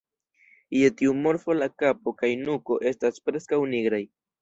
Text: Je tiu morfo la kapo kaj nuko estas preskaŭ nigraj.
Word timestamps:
Je 0.77 0.89
tiu 1.01 1.13
morfo 1.27 1.57
la 1.59 1.69
kapo 1.83 2.17
kaj 2.25 2.33
nuko 2.49 2.81
estas 2.93 3.25
preskaŭ 3.29 3.65
nigraj. 3.77 4.05